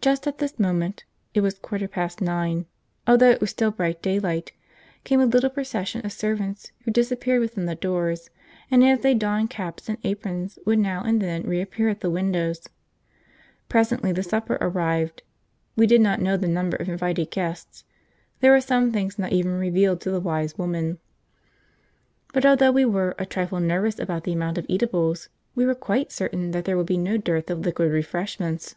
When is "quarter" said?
1.60-1.86